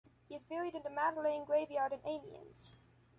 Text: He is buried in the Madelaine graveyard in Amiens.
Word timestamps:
He 0.27 0.33
is 0.35 0.41
buried 0.43 0.73
in 0.73 0.81
the 0.81 0.89
Madelaine 0.89 1.45
graveyard 1.45 1.93
in 1.93 1.99
Amiens. 2.03 2.75